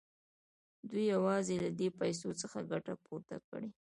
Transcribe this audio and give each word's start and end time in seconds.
دوی 0.89 1.03
یوازې 1.15 1.55
له 1.63 1.69
دې 1.79 1.87
پیسو 1.99 2.29
څخه 2.41 2.59
ګټه 2.71 2.93
پورته 3.05 3.35
کوي 3.47 3.69